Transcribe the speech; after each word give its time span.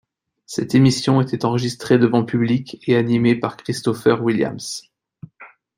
Cette 0.47 0.73
émission 0.73 1.21
était 1.21 1.45
enregistrée 1.45 1.99
devant 1.99 2.25
public 2.25 2.79
et 2.89 2.95
animée 2.97 3.35
par 3.35 3.55
Christopher 3.55 4.23
Williams. 4.23 4.81